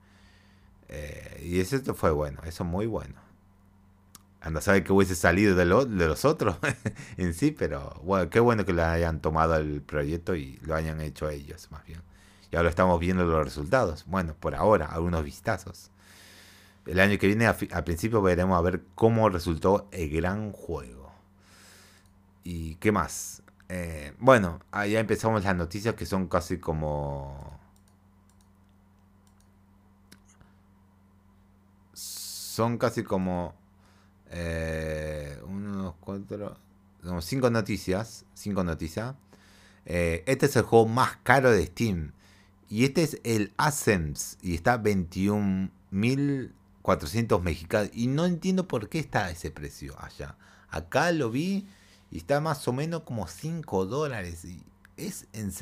[1.43, 3.28] y eso fue bueno, eso muy bueno.
[4.41, 6.57] Anda sabe que hubiese salido de, de los otros
[7.17, 11.01] en sí, pero bueno, qué bueno que le hayan tomado el proyecto y lo hayan
[11.01, 12.01] hecho ellos, más bien.
[12.51, 14.05] Y ahora estamos viendo los resultados.
[14.07, 15.91] Bueno, por ahora, algunos vistazos.
[16.87, 21.13] El año que viene, al principio, veremos a ver cómo resultó el gran juego.
[22.45, 23.43] ¿Y qué más?
[23.69, 27.59] Eh, bueno, ya empezamos las noticias que son casi como...
[31.93, 33.55] Son casi como
[34.31, 36.57] eh, unos cuatro,
[37.21, 39.15] cinco noticias, cinco noticias.
[39.87, 42.13] Eh, este es el juego más caro de Steam.
[42.69, 44.39] Y este es el Ascens.
[44.43, 47.91] Y está 21.400 mexicanos.
[47.95, 50.37] Y no entiendo por qué está ese precio allá.
[50.71, 51.67] Acá lo vi
[52.11, 54.47] y está más o menos como 5 dólares.
[54.97, 55.53] ¿Es en,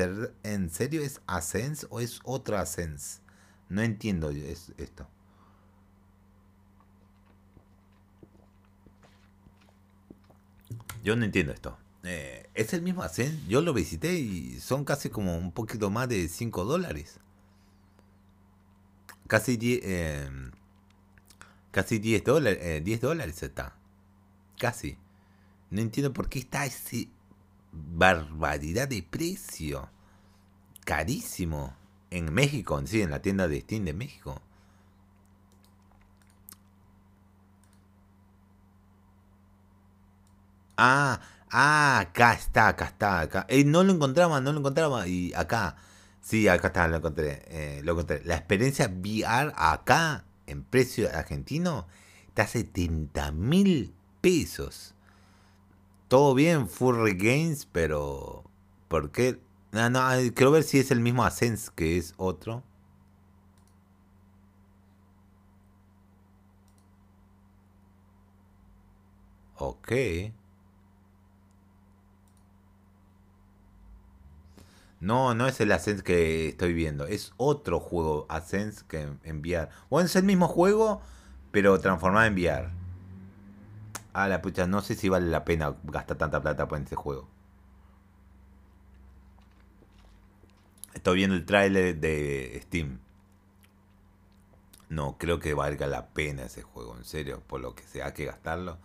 [0.42, 3.20] en serio es Ascens o es otro Ascens?
[3.68, 5.08] No entiendo esto.
[11.06, 11.78] Yo no entiendo esto.
[12.02, 13.46] Eh, es el mismo Ascent.
[13.46, 17.20] Yo lo visité y son casi como un poquito más de 5 dólares.
[19.28, 20.28] Casi 10, eh,
[21.70, 23.76] casi 10 dólares, 10 eh, dólares está.
[24.58, 24.98] Casi.
[25.70, 27.06] No entiendo por qué está ese
[27.70, 29.88] barbaridad de precio.
[30.84, 31.76] Carísimo.
[32.10, 34.42] En México, sí, en la tienda de Steam de México.
[40.76, 43.46] Ah, ah, acá está, acá está, acá.
[43.48, 45.06] Eh, no lo encontraba, no lo encontraba.
[45.08, 45.76] Y acá,
[46.20, 47.42] sí, acá está, lo encontré.
[47.48, 48.22] Eh, lo encontré.
[48.24, 51.86] La experiencia VR acá, en precio argentino,
[52.28, 54.94] está a 70 mil pesos.
[56.08, 58.44] Todo bien, Furry Games, pero.
[58.88, 59.40] ¿Por qué?
[59.72, 60.00] No, no,
[60.34, 62.62] quiero ver si es el mismo Ascens que es otro.
[69.58, 69.92] Ok.
[75.00, 77.06] No, no es el Ascens que estoy viendo.
[77.06, 79.70] Es otro juego Ascens que enviar.
[79.90, 81.02] Bueno, es el mismo juego,
[81.50, 82.70] pero transformado en VR.
[84.14, 87.28] Ah, la pucha, no sé si vale la pena gastar tanta plata por ese juego.
[90.94, 93.00] Estoy viendo el trailer de Steam.
[94.88, 98.24] No, creo que valga la pena ese juego, en serio, por lo que sea que
[98.24, 98.78] gastarlo.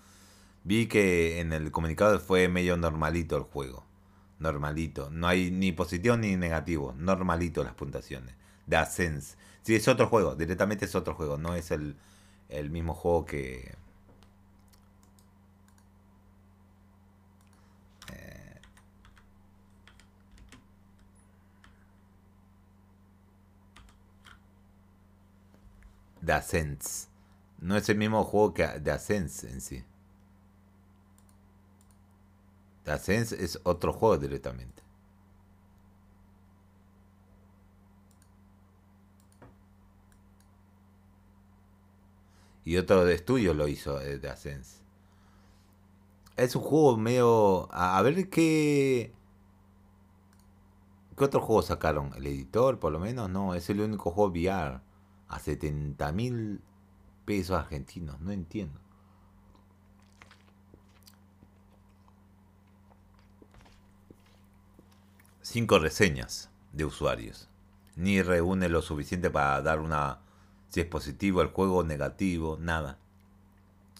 [0.64, 3.86] Vi que en el comunicado fue medio normalito el juego
[4.42, 5.10] normalito.
[5.12, 8.36] No hay ni positivo ni negativo, normalito las puntuaciones.
[8.70, 9.38] The Ascens.
[9.64, 11.96] Sí, es otro juego, directamente es otro juego, no es el,
[12.50, 13.76] el mismo juego que...
[18.14, 18.60] Eh,
[26.26, 27.10] The Ascens.
[27.60, 29.84] No es el mismo juego que The Ascens en sí.
[32.84, 34.82] The Ascens es otro juego directamente.
[42.64, 44.82] Y otro de estudio lo hizo eh, de Ascens.
[46.38, 47.68] Es un juego medio...
[47.72, 49.14] A, ver qué...
[51.18, 52.14] ¿Qué otro juego sacaron?
[52.16, 53.30] ¿El editor por lo menos?
[53.30, 54.82] No, es el único juego VR.
[55.28, 56.62] A 70 mil
[57.26, 58.20] pesos argentinos.
[58.22, 58.80] No entiendo.
[65.44, 67.48] Cinco reseñas de usuarios.
[67.96, 70.20] Ni reúne lo suficiente para dar una
[70.70, 72.98] si es positivo el juego, negativo, nada.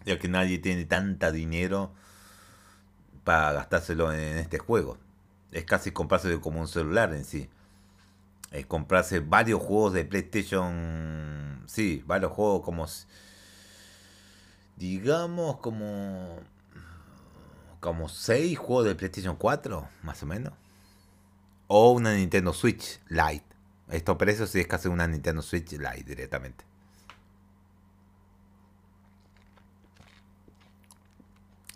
[0.06, 1.92] Ya que nadie tiene tanta dinero
[3.24, 4.98] para gastárselo en este juego.
[5.52, 7.50] Es casi comprarse como un celular en sí.
[8.52, 11.64] Es comprarse varios juegos de PlayStation.
[11.68, 12.86] Sí, varios juegos como.
[14.78, 16.40] Digamos como.
[17.80, 20.54] Como 6 juegos de PlayStation 4, más o menos.
[21.74, 23.46] O una Nintendo Switch Lite.
[23.90, 26.66] Estos precios sí es casi una Nintendo Switch Lite directamente.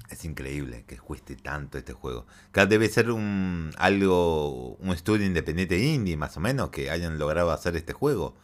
[0.09, 2.25] Es increíble que cueste tanto este juego.
[2.49, 7.51] Acá debe ser un algo un estudio independiente indie más o menos que hayan logrado
[7.51, 8.35] hacer este juego.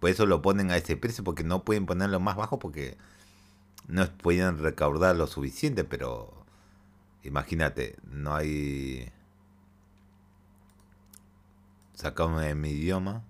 [0.00, 2.96] Por eso lo ponen a ese precio porque no pueden ponerlo más bajo porque
[3.86, 6.44] no pueden recaudar lo suficiente, pero
[7.22, 9.12] imagínate, no hay
[12.02, 13.22] Sacamos en mi idioma.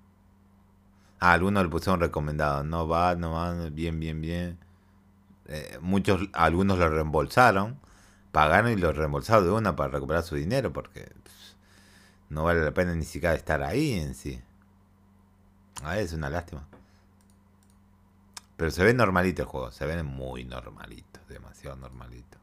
[1.21, 2.65] Ah, algunos le pusieron recomendado.
[2.65, 4.59] No va, no va, bien, bien, bien.
[5.47, 7.79] Eh, muchos, algunos lo reembolsaron.
[8.33, 11.57] Pagaron y lo reembolsaron de una para recuperar su dinero porque pues,
[12.31, 14.41] no vale la pena ni siquiera estar ahí en sí.
[15.83, 16.67] Ah, es una lástima.
[18.57, 22.39] Pero se ve normalito el juego, se ve muy normalito, demasiado normalito.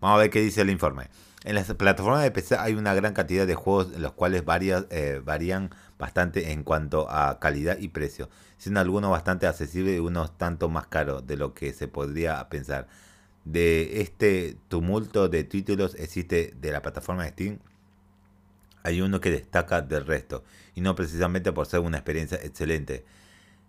[0.00, 1.08] Vamos a ver qué dice el informe.
[1.44, 4.42] En las plataformas de PC hay una gran cantidad de juegos los cuales
[4.90, 10.36] eh, varían bastante en cuanto a calidad y precio, siendo algunos bastante accesibles y unos
[10.36, 12.88] tanto más caros de lo que se podría pensar.
[13.44, 17.58] De este tumulto de títulos existe de la plataforma de Steam,
[18.82, 23.04] hay uno que destaca del resto, y no precisamente por ser una experiencia excelente,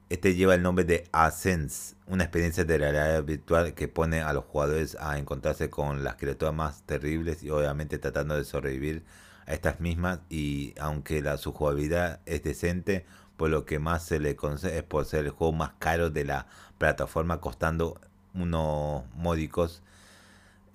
[0.09, 4.45] este lleva el nombre de Ascens, una experiencia de realidad virtual que pone a los
[4.45, 9.05] jugadores a encontrarse con las criaturas más terribles y obviamente tratando de sobrevivir
[9.45, 10.21] a estas mismas.
[10.27, 13.05] Y aunque la, su jugabilidad es decente,
[13.37, 16.25] por lo que más se le conoce es por ser el juego más caro de
[16.25, 16.47] la
[16.79, 18.01] plataforma costando
[18.33, 19.83] unos módicos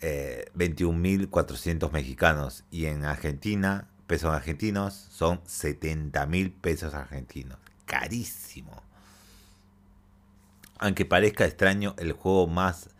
[0.01, 2.65] eh, 21.400 mexicanos.
[2.71, 7.59] Y en Argentina, pesos argentinos, son 70.000 pesos argentinos.
[7.85, 8.94] Carísimo
[10.79, 12.91] aunque parezca extraño, el juego más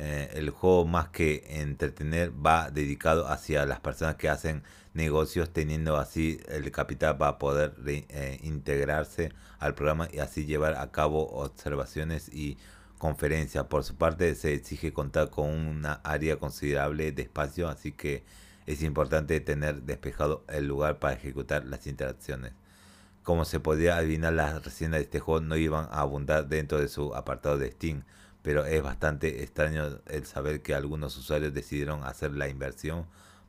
[0.00, 4.62] eh, el juego más que entretener va dedicado hacia las personas que hacen
[4.94, 10.92] negocios teniendo así el capital para poder eh, integrarse al programa y así llevar a
[10.92, 12.58] cabo observaciones y
[12.98, 13.64] conferencias.
[13.64, 18.22] Por su parte se exige contar con una área considerable de espacio, así que
[18.66, 22.52] es importante tener despejado el lugar para ejecutar las interacciones
[23.28, 26.88] como se podía adivinar, las reseñas de este juego no iban a abundar dentro de
[26.88, 28.04] su apartado de Steam,
[28.40, 33.04] pero es bastante extraño el saber que algunos usuarios decidieron hacer la inversión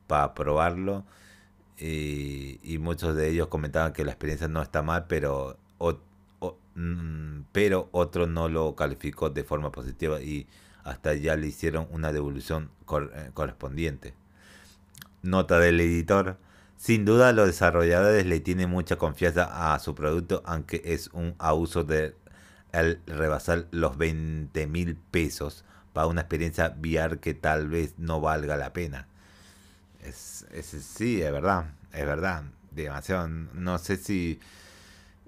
[0.06, 1.06] para probarlo
[1.78, 5.56] y, muchos de ellos comentaban que la experiencia no está mal, pero,
[6.74, 10.46] mm, pero otro no lo calificó de forma positiva y
[10.84, 12.70] hasta ya le hicieron una devolución
[13.14, 14.12] eh, correspondiente.
[15.22, 16.36] Nota del editor.
[16.80, 21.84] Sin duda los desarrolladores le tienen mucha confianza a su producto, aunque es un abuso
[21.84, 22.16] de
[22.72, 28.56] el rebasar los 20 mil pesos para una experiencia VR que tal vez no valga
[28.56, 29.08] la pena.
[30.02, 32.44] Es, es, sí, es verdad, es verdad.
[32.70, 33.28] Demasiado.
[33.28, 34.40] No sé si,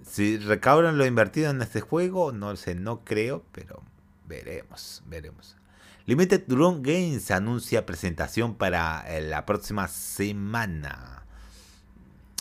[0.03, 3.83] si recaudan lo invertido en este juego, no sé, no creo, pero
[4.27, 5.59] veremos, veremos.
[6.07, 11.22] Limited Run Games anuncia presentación para eh, la próxima semana.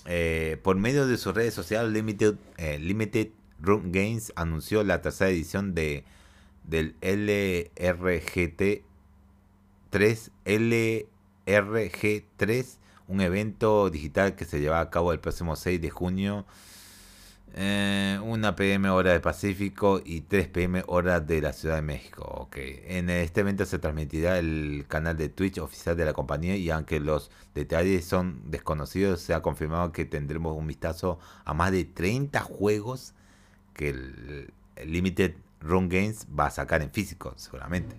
[0.06, 5.30] Eh, por medio de sus redes sociales, Limited, eh, Limited Room Games anunció la tercera
[5.30, 6.04] edición de
[6.64, 8.84] del LRGT
[9.90, 12.66] 3 LRG3
[13.08, 16.46] un evento digital que se lleva a cabo el próximo 6 de junio
[17.54, 22.24] Eh, una PM hora del Pacífico y 3 PM hora de la Ciudad de México.
[22.24, 22.56] Ok.
[22.58, 27.00] En este evento se transmitirá el canal de Twitch oficial de la compañía y aunque
[27.02, 32.40] los detalles son desconocidos, se ha confirmado que tendremos un vistazo a más de 30
[32.42, 33.14] juegos
[33.74, 34.54] que el,
[34.86, 37.96] Limited Run Games va a sacar en físico, seguramente.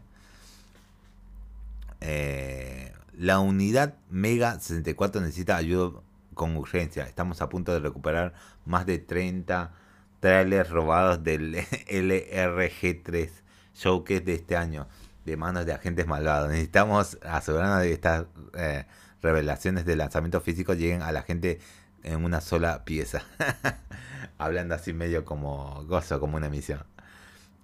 [2.00, 6.00] Eh, la unidad Mega 64 necesita ayuda
[6.34, 7.04] con urgencia.
[7.04, 9.72] Estamos a punto de recuperar más de 30
[10.20, 11.54] trailers robados del
[11.88, 13.30] LRG3
[13.74, 14.88] Showcase de este año
[15.24, 16.48] de manos de agentes malvados.
[16.48, 18.86] Necesitamos asegurarnos de que estas eh,
[19.20, 21.60] revelaciones de lanzamiento físico lleguen a la gente
[22.02, 23.22] en una sola pieza.
[24.38, 26.84] Hablando así medio como gozo, como una misión.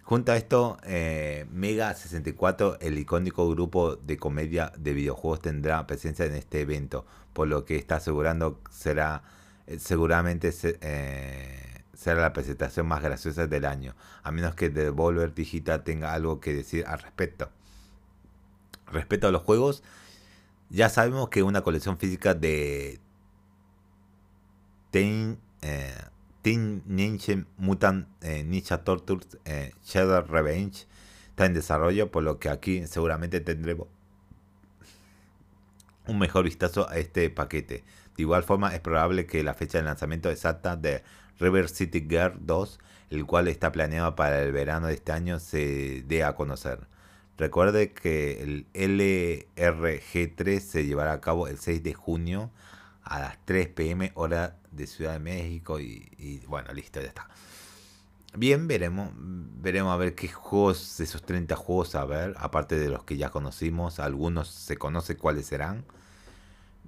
[0.09, 6.25] Junto a esto, eh, Mega 64, el icónico grupo de comedia de videojuegos, tendrá presencia
[6.25, 9.23] en este evento, por lo que está asegurando será
[9.66, 15.85] eh, seguramente eh, será la presentación más graciosa del año, a menos que Devolver Digital
[15.85, 17.51] tenga algo que decir al respecto.
[18.87, 19.83] Respecto a los juegos,
[20.71, 22.99] ya sabemos que una colección física de
[24.90, 25.38] Teen,
[26.42, 30.87] Teen Ninja Mutant eh, Ninja Turtles eh, Shadow Revenge
[31.31, 33.88] está en desarrollo, por lo que aquí seguramente tendremos
[36.07, 37.85] un mejor vistazo a este paquete.
[38.16, 41.05] De igual forma, es probable que la fecha de lanzamiento exacta de
[41.38, 46.03] River City Girl 2, el cual está planeado para el verano de este año, se
[46.09, 46.88] dé a conocer.
[47.37, 52.51] Recuerde que el LRG3 se llevará a cabo el 6 de junio
[53.09, 57.29] a las 3 pm hora de Ciudad de México y, bueno, listo, ya está.
[58.35, 63.05] Bien, veremos, veremos a ver qué juegos, esos 30 juegos, a ver, aparte de los
[63.05, 65.85] que ya conocimos, algunos se conoce cuáles serán.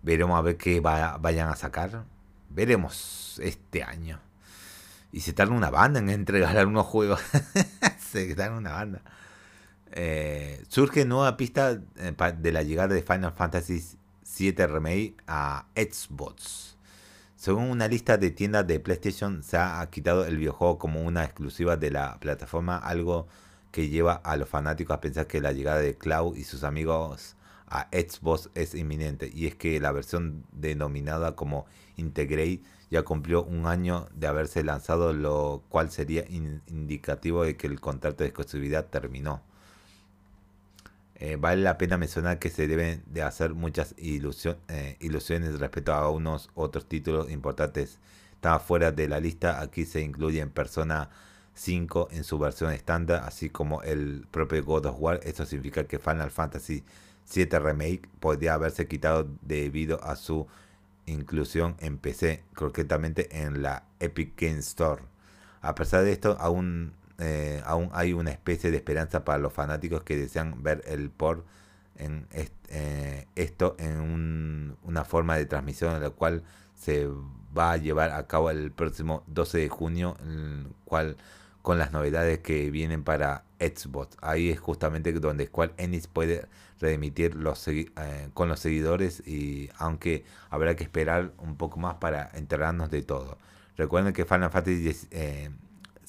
[0.02, 2.04] Veremos a ver qué vayan a sacar.
[2.50, 4.20] Veremos este año.
[5.12, 7.20] Y se tarda una banda en entregar algunos juegos.
[7.98, 9.02] se tarda una banda.
[9.92, 13.98] Eh, surge nueva pista eh, de la llegada de Final Fantasy
[14.30, 16.76] 7 Remake a Xbox.
[17.34, 21.76] Según una lista de tiendas de PlayStation, se ha quitado el videojuego como una exclusiva
[21.76, 23.26] de la plataforma, algo
[23.72, 27.36] que lleva a los fanáticos a pensar que la llegada de Cloud y sus amigos
[27.66, 29.28] a Xbox es inminente.
[29.34, 31.66] Y es que la versión denominada como
[31.96, 37.80] Integrate ya cumplió un año de haberse lanzado, lo cual sería indicativo de que el
[37.80, 39.42] contrato de exclusividad terminó.
[41.22, 46.08] Eh, vale la pena mencionar que se deben de hacer muchas eh, ilusiones respecto a
[46.10, 48.00] unos otros títulos importantes.
[48.32, 51.10] Está fuera de la lista, aquí se incluye en Persona
[51.54, 55.20] 5 en su versión estándar, así como el propio God of War.
[55.22, 56.84] Esto significa que Final Fantasy
[57.26, 60.46] 7 Remake podría haberse quitado debido a su
[61.04, 65.02] inclusión en PC, concretamente en la Epic Game Store.
[65.60, 70.02] A pesar de esto, aún eh, aún hay una especie de esperanza para los fanáticos
[70.02, 71.44] que desean ver el por
[71.96, 76.42] en eh, esto en una forma de transmisión en la cual
[76.74, 77.08] se
[77.56, 81.16] va a llevar a cabo el próximo 12 de junio, el cual
[81.62, 84.16] con las novedades que vienen para Xbox.
[84.22, 86.46] Ahí es justamente donde Square Enix puede
[86.80, 87.84] remitir los eh,
[88.32, 93.36] con los seguidores y aunque habrá que esperar un poco más para enterarnos de todo.
[93.76, 95.08] Recuerden que Final Fantasy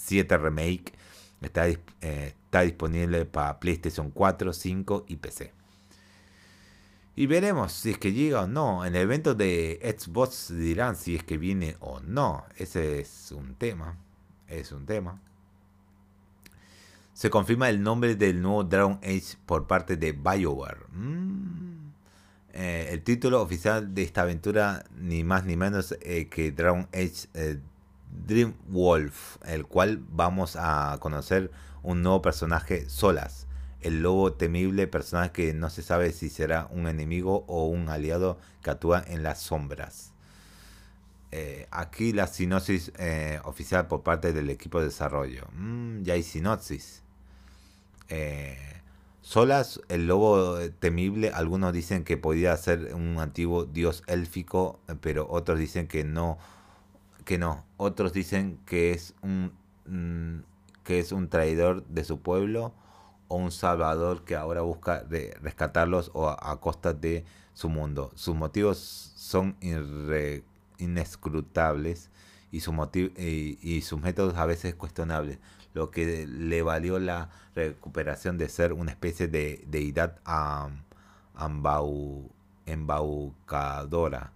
[0.01, 0.93] 7 Remake
[1.41, 5.51] Está, eh, está disponible para PlayStation 4, 5 y PC.
[7.15, 8.85] Y veremos si es que llega o no.
[8.85, 12.45] En el evento de Xbox dirán si es que viene o no.
[12.57, 13.97] Ese es un tema.
[14.47, 15.19] Es un tema.
[17.13, 20.87] Se confirma el nombre del nuevo Dragon Age por parte de BioWare.
[20.91, 21.91] Mm.
[22.53, 27.59] Eh, el título oficial de esta aventura, ni más ni menos eh, que Dragon Age
[28.25, 31.51] Dream Wolf, el cual vamos a conocer
[31.83, 33.47] un nuevo personaje solas.
[33.81, 38.37] El lobo temible, personaje que no se sabe si será un enemigo o un aliado
[38.61, 40.13] que actúa en las sombras.
[41.31, 45.47] Eh, aquí la sinopsis eh, oficial por parte del equipo de desarrollo.
[45.53, 47.03] Mm, ya hay sinopsis.
[48.09, 48.57] Eh,
[49.21, 55.57] solas, el lobo temible, algunos dicen que podría ser un antiguo dios élfico, pero otros
[55.57, 56.37] dicen que no
[57.25, 57.65] que no.
[57.77, 59.51] Otros dicen que es un
[59.85, 60.43] mm,
[60.83, 62.73] que es un traidor de su pueblo
[63.27, 65.05] o un salvador que ahora busca
[65.41, 68.11] rescatarlos o a, costa de su mundo.
[68.15, 69.55] Sus motivos son
[70.77, 72.09] inescrutables
[72.51, 75.39] y, su y, sus métodos a veces cuestionables,
[75.73, 80.17] lo que le valió la recuperación de ser una especie de deidad
[82.65, 84.33] embaucadora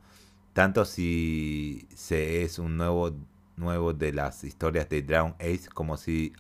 [0.55, 3.13] tanto si se es un nuevo
[3.57, 6.31] nuevo de las historias de Dragon Ace, como si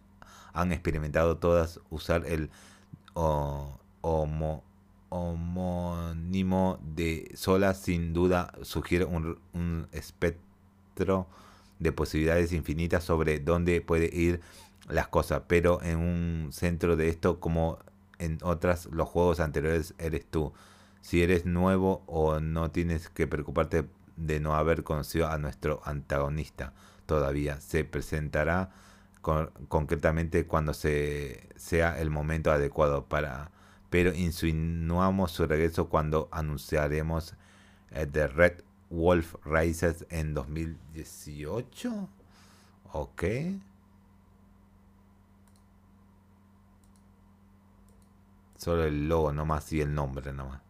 [0.53, 2.49] han experimentado todas usar el
[3.13, 4.63] homónimo
[6.95, 11.27] de Sola, sin duda sugiere un, un espectro
[11.79, 14.39] de posibilidades infinitas sobre dónde puede ir
[14.87, 17.79] las cosas, pero en un centro de esto, como
[18.17, 20.53] en otras, los juegos anteriores, eres tú.
[21.01, 23.85] Si eres nuevo o no tienes que preocuparte
[24.17, 26.73] de no haber conocido a nuestro antagonista
[27.05, 27.59] todavía.
[27.61, 28.71] Se presentará
[29.21, 33.51] concretamente cuando se, sea el momento adecuado para...
[33.89, 37.35] Pero insinuamos su regreso cuando anunciaremos
[37.91, 42.09] eh, The Red Wolf Rises en 2018.
[42.91, 43.23] Ok.
[48.57, 50.64] Solo el logo nomás y el nombre nomás.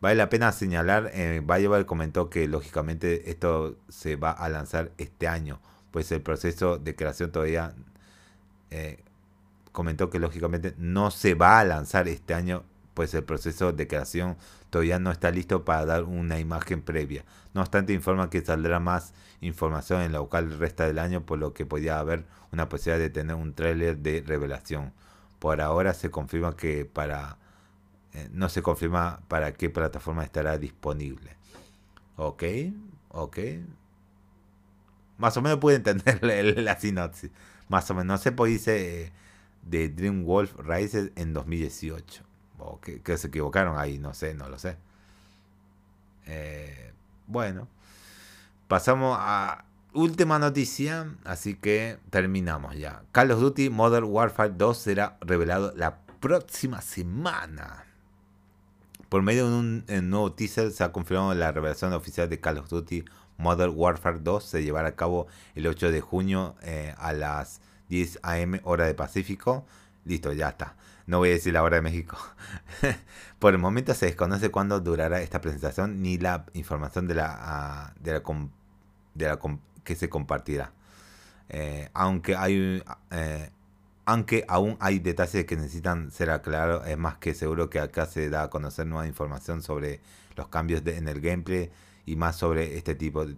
[0.00, 1.42] Vale la pena señalar, eh,
[1.86, 7.32] comentó que lógicamente esto se va a lanzar este año, pues el proceso de creación
[7.32, 7.74] todavía
[8.70, 9.02] eh,
[9.72, 12.62] comentó que lógicamente no se va a lanzar este año,
[12.94, 14.36] pues el proceso de creación
[14.70, 17.24] todavía no está listo para dar una imagen previa.
[17.54, 21.38] No obstante, informa que saldrá más información en la local el resto del año, por
[21.38, 24.92] lo que podría haber una posibilidad de tener un tráiler de revelación.
[25.38, 27.38] Por ahora se confirma que para
[28.32, 31.36] no se confirma para qué plataforma estará disponible.
[32.16, 32.44] Ok,
[33.10, 33.38] ok.
[35.18, 36.22] Más o menos puede entender
[36.58, 37.30] la, sinopsis.
[37.68, 38.06] Más o menos.
[38.06, 39.12] No sé, pues dice eh,
[39.62, 42.22] de Dream Wolf Rises en 2018.
[42.58, 44.76] O que, se equivocaron ahí, no sé, no lo sé.
[46.26, 46.92] Eh,
[47.26, 47.68] bueno,
[48.66, 53.02] pasamos a última noticia, así que terminamos ya.
[53.12, 57.87] Call of Duty Modern Warfare 2 será revelado la próxima semana.
[59.08, 62.68] Por medio de un, nuevo teaser se ha confirmado la revelación oficial de Call of
[62.68, 63.04] Duty
[63.38, 68.18] Modern Warfare 2 se llevará a cabo el 8 de junio eh, a las 10
[68.22, 69.64] am hora de Pacífico.
[70.04, 70.74] Listo, ya está.
[71.06, 72.18] No voy a decir la hora de México.
[73.38, 77.94] Por el momento se desconoce cuándo durará esta presentación ni la información de la, ah,
[78.00, 78.22] de la,
[79.14, 79.38] de
[79.84, 80.72] que se compartirá.
[81.48, 83.50] Eh, aunque hay eh,
[84.08, 88.30] aunque aún hay detalles que necesitan ser aclarados, es más que seguro que acá se
[88.30, 90.00] da a conocer nueva información sobre
[90.34, 91.70] los cambios en el gameplay
[92.06, 93.36] y más sobre este tipo de,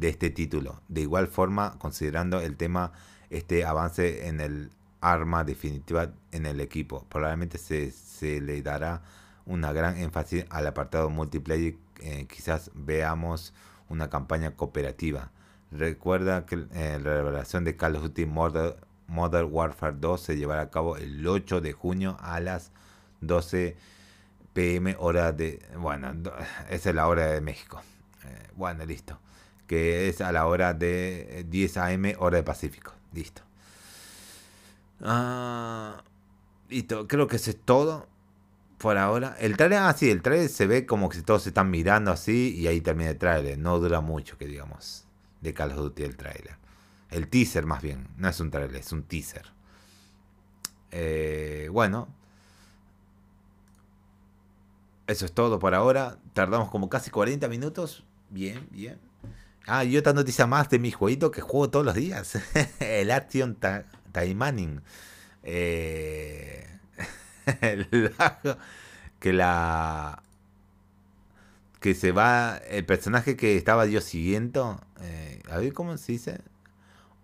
[0.00, 0.80] este título.
[0.86, 2.92] De igual forma, considerando el tema,
[3.30, 4.70] este avance en el
[5.00, 9.02] arma definitiva en el equipo, probablemente se, le dará
[9.44, 11.74] una gran énfasis al apartado multiplayer.
[11.98, 13.54] Eh, quizás veamos
[13.88, 15.32] una campaña cooperativa.
[15.72, 18.76] Recuerda que eh, la revelación de Call of Duty Modern
[19.12, 22.72] Modern Warfare 2 se llevará a cabo el 8 de junio a las
[23.20, 23.76] 12
[24.54, 25.62] pm hora de...
[25.76, 26.12] Bueno,
[26.70, 27.82] esa es la hora de México.
[28.24, 29.18] Eh, bueno, listo.
[29.66, 32.92] Que es a la hora de 10 am hora de Pacífico.
[33.12, 33.42] Listo.
[35.02, 36.02] Ah,
[36.70, 38.08] listo, creo que eso es todo
[38.78, 39.36] por ahora.
[39.38, 42.54] El trailer, ah, sí, el trailer se ve como que todos se están mirando así
[42.56, 43.58] y ahí termina el trailer.
[43.58, 45.04] No dura mucho, que digamos,
[45.42, 46.61] de Call of Duty el trailer.
[47.12, 49.52] El teaser más bien, no es un trailer, es un teaser.
[50.90, 52.08] Eh, bueno,
[55.06, 56.16] eso es todo por ahora.
[56.32, 58.02] Tardamos como casi 40 minutos.
[58.30, 58.98] Bien, bien.
[59.66, 62.38] Ah, y otra noticia más de mi jueguito que juego todos los días.
[62.80, 63.58] el Action
[64.12, 64.80] Taimaning.
[65.42, 66.66] Eh,
[69.20, 70.22] que la
[71.80, 76.40] que se va el personaje que estaba yo siguiendo eh, a ver cómo se dice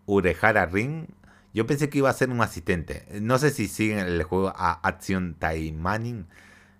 [0.08, 1.06] Urehara Ring.
[1.54, 3.06] Yo pensé que iba a ser un asistente.
[3.20, 6.26] No sé si siguen el juego a Action Taimaning.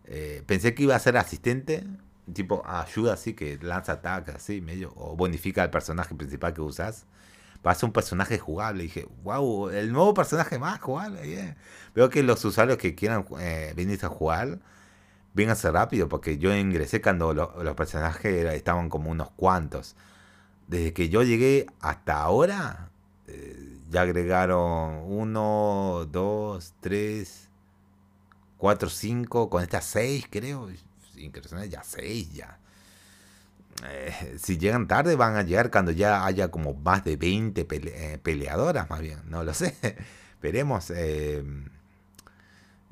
[0.06, 1.86] Eh, pensé que iba a ser asistente,
[2.32, 7.06] tipo ayuda así, que lanza ataques así, medio, o bonifica al personaje principal que usas.
[7.64, 8.84] A ser un personaje jugable.
[8.84, 11.54] Y dije, wow, el nuevo personaje más jugable.
[11.94, 14.58] Veo que los usuarios que quieran eh, venir a jugar,
[15.54, 19.96] ser rápido, porque yo ingresé cuando los personajes estaban como unos cuantos.
[20.66, 22.90] Desde que yo llegué hasta ahora,
[23.28, 27.48] eh, ya agregaron 1, 2, 3,
[28.58, 30.68] 4, 5, con estas 6 creo.
[31.16, 32.58] Increíble, ya 6 ya.
[33.88, 38.18] Eh, si llegan tarde van a llegar cuando ya haya como más de 20 eh,
[38.22, 39.74] peleadoras más bien, no lo sé.
[40.42, 40.92] Veremos.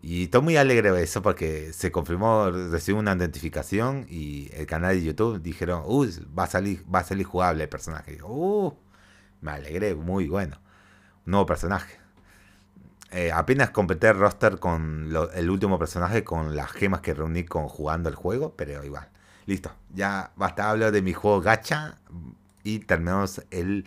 [0.03, 4.95] y estoy muy alegre de eso porque se confirmó, recibió una identificación y el canal
[4.95, 6.07] de YouTube dijeron, uh,
[6.39, 8.18] va a salir, va a salir jugable el personaje.
[8.22, 8.72] uh,
[9.41, 10.61] me alegré, muy bueno.
[11.24, 11.99] nuevo personaje.
[13.11, 17.68] Eh, apenas completé el roster con el último personaje con las gemas que reuní con
[17.68, 19.09] jugando el juego, pero igual.
[19.47, 21.99] Listo, ya basta hablo de mi juego gacha
[22.64, 23.87] y terminamos el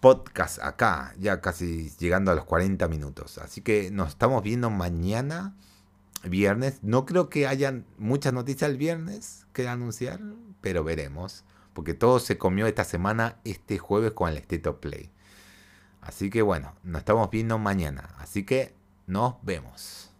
[0.00, 3.38] podcast acá, ya casi llegando a los 40 minutos.
[3.38, 5.54] Así que nos estamos viendo mañana,
[6.24, 6.80] viernes.
[6.82, 10.20] No creo que hayan muchas noticias el viernes que anunciar,
[10.60, 11.44] pero veremos.
[11.72, 15.10] Porque todo se comió esta semana, este jueves con el State of Play.
[16.00, 18.14] Así que bueno, nos estamos viendo mañana.
[18.18, 18.74] Así que
[19.06, 20.11] nos vemos.